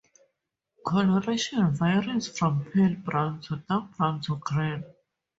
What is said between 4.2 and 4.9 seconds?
to green.